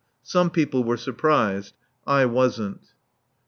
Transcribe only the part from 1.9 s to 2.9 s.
I wasn't.